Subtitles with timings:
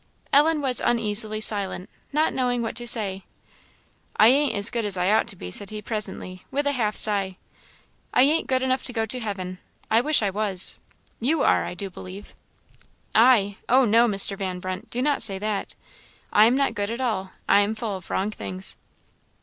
[0.33, 3.23] Ellen was uneasily silent, not knowing what to say.
[4.17, 6.95] "I ain't as good as I ought to be," said he presently, with a half
[6.95, 7.37] sigh:
[8.11, 9.59] "I ain't good enough to go to heaven
[9.91, 10.79] I wish I was.
[11.19, 12.33] You are, I do believe."
[13.13, 13.57] "I!
[13.69, 14.35] Oh no, Mr.
[14.35, 15.75] Van Brunt, do not say that;
[16.33, 18.77] I am not good at all I am full of wrong things."